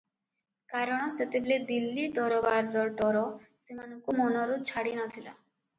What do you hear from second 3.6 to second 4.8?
ସେମାନଙ୍କୁ ମନରୁ